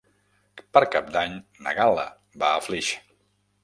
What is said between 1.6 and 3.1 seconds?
na Gal·la va a Flix.